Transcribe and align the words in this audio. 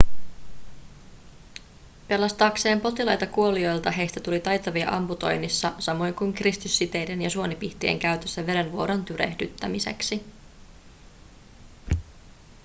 pelastaakseen 2.07 2.81
potilaita 2.81 3.27
kuolioilta 3.27 3.91
heistä 3.91 4.19
tuli 4.19 4.39
taitavia 4.39 4.89
amputoinnissa 4.89 5.73
samoin 5.79 6.13
kuin 6.13 6.33
kiristyssiteiden 6.33 7.21
ja 7.21 7.29
suonipihtien 7.29 7.99
käytössä 7.99 8.45
verenvuodon 8.45 9.05
tyrehdyttämiseksi 9.05 10.23